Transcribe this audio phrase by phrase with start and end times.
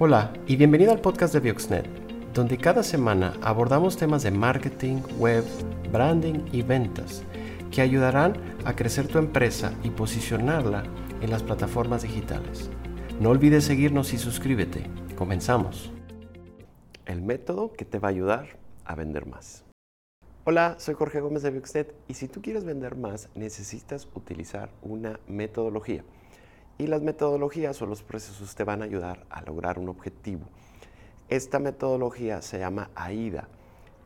[0.00, 1.84] Hola y bienvenido al podcast de Bioxnet,
[2.32, 5.42] donde cada semana abordamos temas de marketing, web,
[5.90, 7.24] branding y ventas
[7.72, 8.34] que ayudarán
[8.64, 10.84] a crecer tu empresa y posicionarla
[11.20, 12.70] en las plataformas digitales.
[13.18, 14.84] No olvides seguirnos y suscríbete.
[15.16, 15.90] Comenzamos.
[17.04, 19.64] El método que te va a ayudar a vender más.
[20.44, 25.18] Hola, soy Jorge Gómez de Bioxnet y si tú quieres vender más necesitas utilizar una
[25.26, 26.04] metodología.
[26.78, 30.46] Y las metodologías o los procesos te van a ayudar a lograr un objetivo.
[31.28, 33.48] Esta metodología se llama AIDA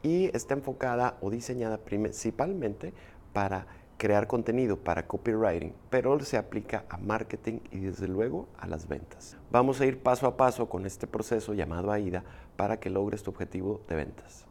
[0.02, 2.94] y está enfocada o diseñada principalmente
[3.34, 3.66] para
[3.98, 9.36] crear contenido, para copywriting, pero se aplica a marketing y desde luego a las ventas.
[9.50, 12.24] Vamos a ir paso a paso con este proceso llamado AIDA
[12.56, 14.46] para que logres tu objetivo de ventas.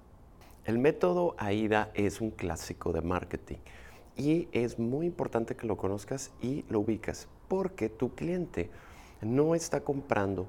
[0.63, 3.57] El método AIDA es un clásico de marketing
[4.15, 8.69] y es muy importante que lo conozcas y lo ubicas porque tu cliente
[9.19, 10.47] no está comprando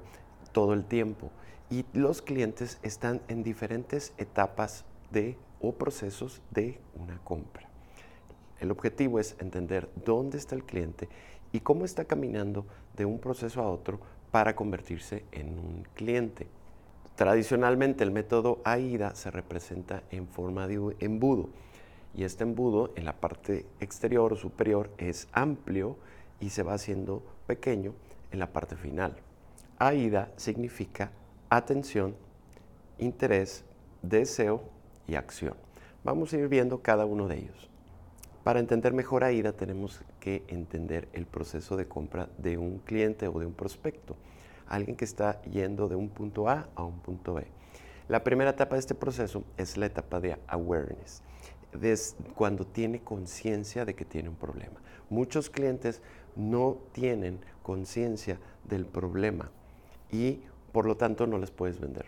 [0.53, 1.31] todo el tiempo
[1.69, 7.67] y los clientes están en diferentes etapas de o procesos de una compra.
[8.61, 11.09] El objetivo es entender dónde está el cliente
[11.51, 13.99] y cómo está caminando de un proceso a otro
[14.31, 16.47] para convertirse en un cliente.
[17.17, 21.49] Tradicionalmente el método AIDA se representa en forma de embudo
[22.15, 25.97] y este embudo en la parte exterior o superior es amplio
[26.43, 27.93] y se va haciendo pequeño
[28.31, 29.15] en la parte final.
[29.79, 31.11] AIDA significa
[31.49, 32.15] atención,
[32.97, 33.63] interés,
[34.01, 34.61] deseo
[35.07, 35.55] y acción.
[36.03, 37.69] Vamos a ir viendo cada uno de ellos.
[38.43, 43.39] Para entender mejor AIDA tenemos que entender el proceso de compra de un cliente o
[43.39, 44.17] de un prospecto,
[44.67, 47.47] alguien que está yendo de un punto A a un punto B.
[48.09, 51.23] La primera etapa de este proceso es la etapa de awareness,
[51.81, 54.79] es cuando tiene conciencia de que tiene un problema.
[55.09, 56.01] Muchos clientes
[56.35, 59.49] no tienen conciencia del problema
[60.11, 62.05] y por lo tanto no les puedes vender.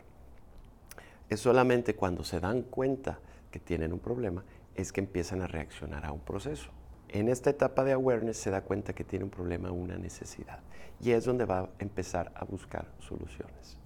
[1.29, 3.19] Es solamente cuando se dan cuenta
[3.51, 4.43] que tienen un problema
[4.75, 6.69] es que empiezan a reaccionar a un proceso.
[7.09, 10.59] En esta etapa de awareness se da cuenta que tiene un problema, una necesidad
[10.99, 13.77] y es donde va a empezar a buscar soluciones.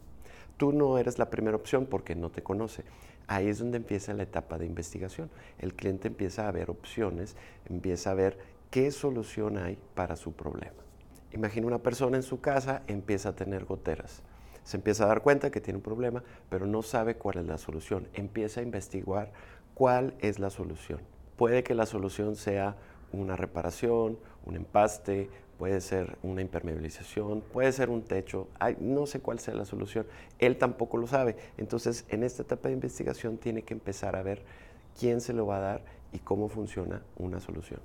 [0.58, 2.84] Tú no eres la primera opción porque no te conoce.
[3.30, 5.30] Ahí es donde empieza la etapa de investigación.
[5.60, 7.36] El cliente empieza a ver opciones,
[7.70, 8.40] empieza a ver
[8.72, 10.82] qué solución hay para su problema.
[11.32, 14.24] Imagina una persona en su casa empieza a tener goteras.
[14.64, 17.60] Se empieza a dar cuenta que tiene un problema, pero no sabe cuál es la
[17.60, 18.08] solución.
[18.16, 19.32] Empieza a investigar
[19.76, 21.00] cuál es la solución.
[21.38, 22.78] Puede que la solución sea
[23.12, 28.48] una reparación, un empaste, puede ser una impermeabilización, puede ser un techo,
[28.80, 30.08] no sé cuál sea la solución.
[30.40, 31.36] Él tampoco lo sabe.
[31.58, 34.42] Entonces, en esta etapa de investigación tiene que empezar a ver
[34.98, 37.82] quién se lo va a dar y cómo funciona una solución.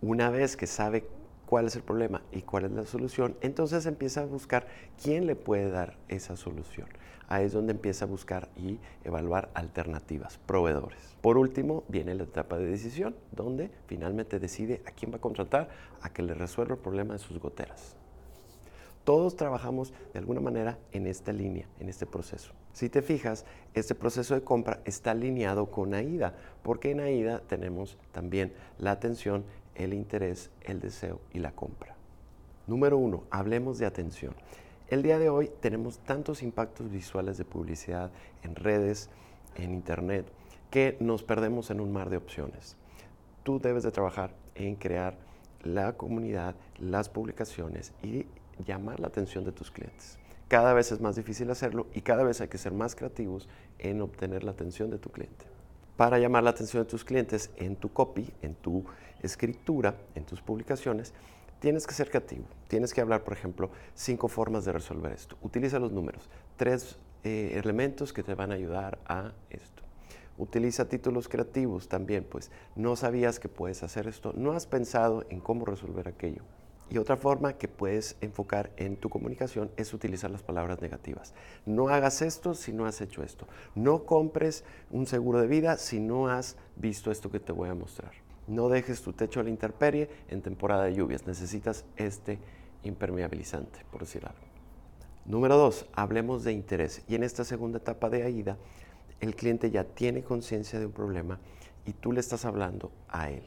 [0.00, 1.04] Una vez que sabe
[1.46, 4.68] cuál es el problema y cuál es la solución, entonces empieza a buscar
[5.02, 6.86] quién le puede dar esa solución.
[7.28, 11.16] Ahí es donde empieza a buscar y evaluar alternativas, proveedores.
[11.20, 15.68] Por último, viene la etapa de decisión, donde finalmente decide a quién va a contratar
[16.02, 17.96] a que le resuelva el problema de sus goteras.
[19.06, 22.52] Todos trabajamos de alguna manera en esta línea, en este proceso.
[22.72, 27.98] Si te fijas, este proceso de compra está alineado con AIDA, porque en AIDA tenemos
[28.10, 29.44] también la atención,
[29.76, 31.94] el interés, el deseo y la compra.
[32.66, 34.34] Número uno, hablemos de atención.
[34.88, 38.12] El día de hoy tenemos tantos impactos visuales de publicidad
[38.44, 39.10] en redes,
[39.56, 40.30] en internet,
[40.70, 42.76] que nos perdemos en un mar de opciones.
[43.42, 45.18] Tú debes de trabajar en crear
[45.64, 48.26] la comunidad, las publicaciones y
[48.64, 50.18] llamar la atención de tus clientes.
[50.46, 53.48] Cada vez es más difícil hacerlo y cada vez hay que ser más creativos
[53.80, 55.46] en obtener la atención de tu cliente
[55.96, 58.84] para llamar la atención de tus clientes en tu copy, en tu
[59.22, 61.14] escritura, en tus publicaciones,
[61.60, 62.46] tienes que ser creativo.
[62.68, 65.36] Tienes que hablar, por ejemplo, cinco formas de resolver esto.
[65.42, 69.82] Utiliza los números, tres eh, elementos que te van a ayudar a esto.
[70.38, 75.40] Utiliza títulos creativos también, pues no sabías que puedes hacer esto, no has pensado en
[75.40, 76.42] cómo resolver aquello.
[76.88, 81.34] Y otra forma que puedes enfocar en tu comunicación es utilizar las palabras negativas.
[81.64, 83.48] No hagas esto si no has hecho esto.
[83.74, 87.74] No compres un seguro de vida si no has visto esto que te voy a
[87.74, 88.25] mostrar.
[88.46, 91.26] No dejes tu techo a la intemperie en temporada de lluvias.
[91.26, 92.38] Necesitas este
[92.84, 94.46] impermeabilizante, por decir algo.
[95.24, 97.02] Número dos, hablemos de interés.
[97.08, 98.56] Y en esta segunda etapa de AIDA,
[99.20, 101.40] el cliente ya tiene conciencia de un problema
[101.84, 103.42] y tú le estás hablando a él.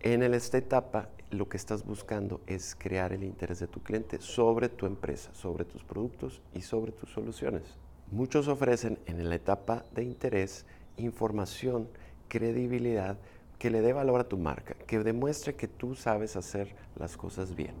[0.00, 4.70] En esta etapa, lo que estás buscando es crear el interés de tu cliente sobre
[4.70, 7.76] tu empresa, sobre tus productos y sobre tus soluciones.
[8.10, 10.64] Muchos ofrecen en la etapa de interés
[10.96, 11.88] información,
[12.28, 13.18] credibilidad,
[13.60, 17.54] que le dé valor a tu marca, que demuestre que tú sabes hacer las cosas
[17.54, 17.74] bien.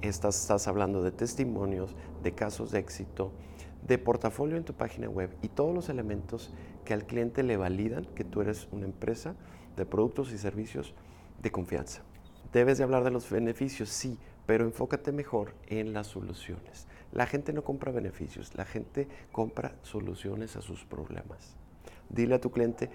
[0.00, 3.30] Estás, estás hablando de testimonios, de casos de éxito,
[3.86, 6.50] de portafolio en tu página web y todos los elementos
[6.86, 9.36] que al cliente le validan que tú eres una empresa
[9.76, 10.94] de productos y servicios
[11.42, 12.02] de confianza.
[12.50, 16.88] Debes de hablar de los beneficios, sí, pero enfócate mejor en las soluciones.
[17.12, 21.54] La gente no compra beneficios, la gente compra soluciones a sus problemas.
[22.08, 22.88] Dile a tu cliente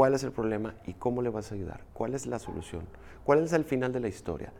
[0.00, 2.86] cuál es el problema y cómo le vas a ayudar, cuál es la solución,
[3.22, 4.50] cuál es el final de la historia.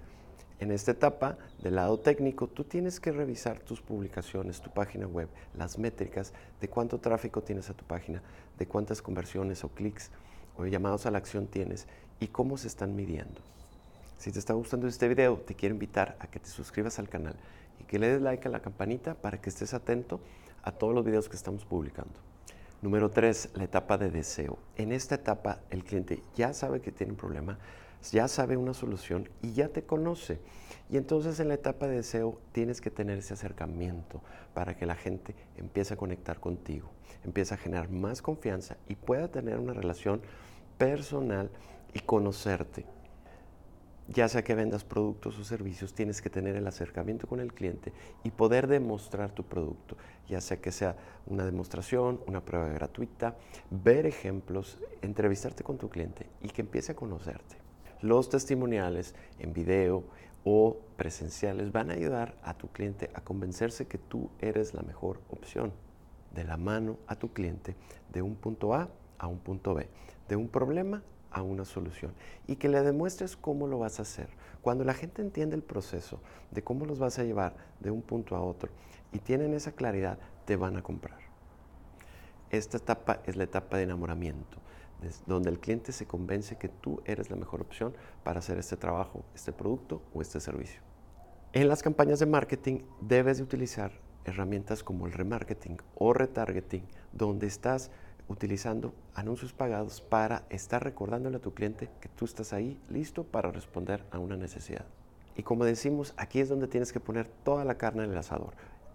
[0.58, 5.30] En esta etapa del lado técnico, tú tienes que revisar tus publicaciones, tu página web,
[5.56, 8.20] las métricas de cuánto tráfico tienes a tu página,
[8.58, 10.10] de cuántas conversiones o clics
[10.58, 11.86] o llamados a la acción tienes
[12.18, 13.40] y cómo se están midiendo.
[14.18, 17.36] Si te está gustando este video, te quiero invitar a que te suscribas al canal
[17.80, 20.20] y que le des like a la campanita para que estés atento
[20.62, 22.20] a todos los videos que estamos publicando.
[22.82, 24.58] Número 3, la etapa de deseo.
[24.76, 27.58] En esta etapa el cliente ya sabe que tiene un problema,
[28.10, 30.40] ya sabe una solución y ya te conoce.
[30.88, 34.22] Y entonces en la etapa de deseo tienes que tener ese acercamiento
[34.54, 36.90] para que la gente empiece a conectar contigo,
[37.22, 40.22] empiece a generar más confianza y pueda tener una relación
[40.78, 41.50] personal
[41.92, 42.86] y conocerte.
[44.12, 47.92] Ya sea que vendas productos o servicios, tienes que tener el acercamiento con el cliente
[48.24, 49.96] y poder demostrar tu producto,
[50.26, 50.96] ya sea que sea
[51.26, 53.36] una demostración, una prueba gratuita,
[53.70, 57.56] ver ejemplos, entrevistarte con tu cliente y que empiece a conocerte.
[58.02, 60.02] Los testimoniales en video
[60.42, 65.20] o presenciales van a ayudar a tu cliente a convencerse que tú eres la mejor
[65.30, 65.72] opción.
[66.34, 67.76] De la mano a tu cliente
[68.12, 69.88] de un punto A a un punto B,
[70.28, 72.12] de un problema a una solución
[72.46, 74.28] y que le demuestres cómo lo vas a hacer.
[74.62, 78.36] Cuando la gente entiende el proceso de cómo los vas a llevar de un punto
[78.36, 78.70] a otro
[79.12, 81.18] y tienen esa claridad, te van a comprar.
[82.50, 84.58] Esta etapa es la etapa de enamoramiento,
[85.26, 87.94] donde el cliente se convence que tú eres la mejor opción
[88.24, 90.82] para hacer este trabajo, este producto o este servicio.
[91.52, 93.92] En las campañas de marketing debes de utilizar
[94.24, 97.90] herramientas como el remarketing o retargeting, donde estás
[98.30, 103.52] utilizando anuncios pagados para estar recordándole a tu cliente que tú estás ahí listo para
[103.52, 104.86] responder a una necesidad.
[105.36, 108.54] Y como decimos, aquí es donde tienes que poner toda la carne en el asador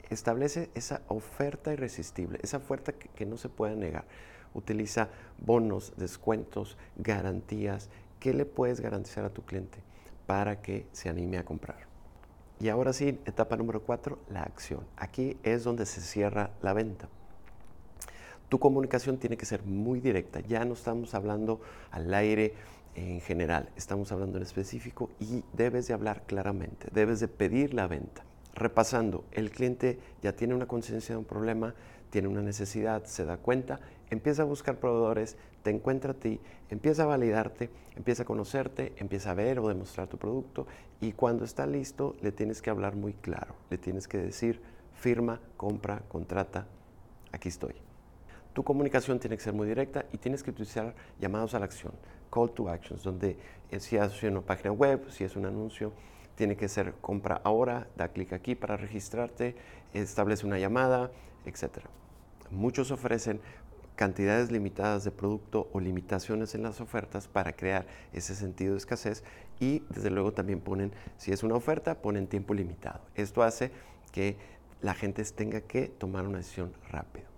[0.10, 4.06] establece esa oferta irresistible, esa oferta que, no se puede negar.
[4.54, 5.10] Utiliza
[5.40, 7.90] bonos, descuentos, garantías.
[8.20, 9.80] ¿Qué le puedes garantizar a tu cliente
[10.26, 11.88] para que se anime a comprar?
[12.60, 14.86] Y ahora sí, etapa número cuatro, la acción.
[14.96, 17.10] Aquí es donde se cierra la venta.
[18.50, 20.40] Tu comunicación tiene que ser muy directa.
[20.42, 21.62] Ya no estamos hablando
[21.92, 22.54] al aire
[22.96, 27.88] en general, estamos hablando en específico y debes de hablar claramente, debes de pedir la
[27.88, 28.24] venta
[28.56, 31.76] repasando, el cliente ya tiene una conciencia de un problema,
[32.10, 36.40] tiene una necesidad, se da cuenta, empieza a buscar proveedores, te encuentra a ti,
[36.70, 40.66] empieza a validarte, empieza a conocerte, empieza a ver o demostrar tu producto
[41.02, 44.62] y cuando está listo le tienes que hablar muy claro, le tienes que decir
[44.94, 46.68] firma, compra, contrata,
[47.34, 47.76] aquí estoy.
[48.56, 51.92] Tu comunicación tiene que ser muy directa y tienes que utilizar llamados a la acción,
[52.32, 53.38] call to actions, donde
[53.70, 55.92] eh, si es una página web, si es un anuncio,
[56.36, 59.58] tiene que ser compra ahora, da clic aquí para registrarte,
[59.94, 61.12] establece una llamada,
[61.46, 61.80] etc.
[62.50, 63.42] Muchos ofrecen
[63.98, 69.26] cantidades limitadas de producto o limitaciones en las ofertas para crear ese sentido de escasez
[69.60, 73.02] y desde luego también ponen, si es una oferta, ponen tiempo limitado.
[73.16, 73.72] Esto hace
[74.14, 74.38] que
[74.80, 77.35] la gente tenga que tomar una decisión rápido.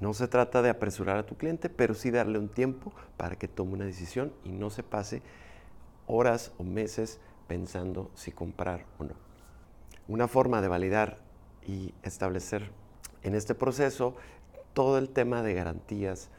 [0.00, 3.48] No se trata de apresurar a tu cliente, pero sí darle un tiempo para que
[3.48, 5.22] tome una decisión y no se pase
[6.06, 9.14] horas o meses pensando si comprar o no.
[10.06, 11.18] Una forma de validar
[11.66, 12.70] y establecer
[13.22, 14.14] en este proceso
[14.72, 16.30] todo el tema de garantías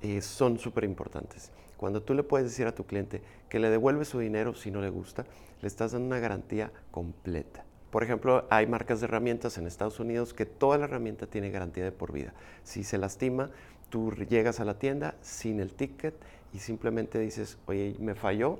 [0.00, 1.50] eh, son súper importantes.
[1.76, 4.80] Cuando tú le puedes decir a tu cliente que le devuelve su dinero si no
[4.80, 5.26] le gusta,
[5.60, 7.64] le estás dando una garantía completa.
[7.92, 11.84] Por ejemplo, hay marcas de herramientas en Estados Unidos que toda la herramienta tiene garantía
[11.84, 12.34] de por vida.
[12.64, 13.50] Si se lastima,
[13.88, 16.14] tú llegas a la tienda sin el ticket
[16.52, 18.58] y simplemente dices, oye, me falló,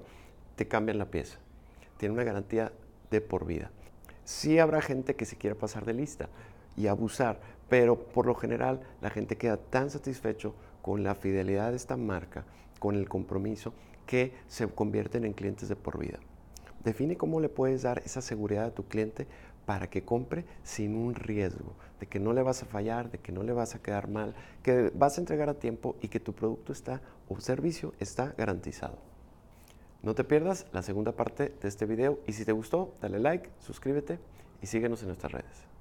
[0.54, 1.38] te cambian la pieza
[2.02, 2.72] tiene una garantía
[3.12, 3.70] de por vida.
[4.24, 6.28] Sí habrá gente que se quiera pasar de lista
[6.76, 11.76] y abusar, pero por lo general la gente queda tan satisfecho con la fidelidad de
[11.76, 12.44] esta marca,
[12.80, 13.72] con el compromiso,
[14.04, 16.18] que se convierten en clientes de por vida.
[16.84, 19.26] Define cómo le puedes dar esa seguridad a tu cliente
[19.66, 23.32] para que compre sin un riesgo, de que no le vas a fallar, de que
[23.32, 26.32] no le vas a quedar mal, que vas a entregar a tiempo y que tu
[26.32, 28.98] producto está o servicio está garantizado.
[30.02, 33.48] No te pierdas la segunda parte de este video y si te gustó, dale like,
[33.60, 34.18] suscríbete
[34.60, 35.71] y síguenos en nuestras redes.